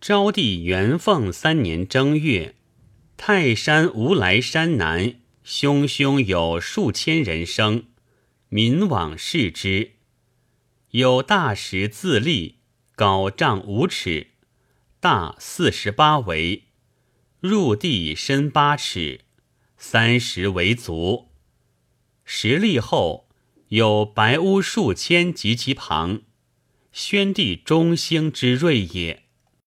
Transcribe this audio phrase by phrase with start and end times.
[0.00, 2.54] 昭帝元凤三年正月，
[3.18, 7.84] 泰山无来山南，汹汹有数千人声，
[8.48, 9.90] 民往视之。
[10.92, 12.60] 有大石自立，
[12.96, 14.28] 高丈五尺，
[15.00, 16.62] 大四十八围，
[17.40, 19.20] 入地深八尺，
[19.76, 21.28] 三十为足。
[22.24, 23.28] 石立后，
[23.68, 26.22] 有白屋数千及其旁，
[26.90, 29.24] 宣帝中兴之瑞也。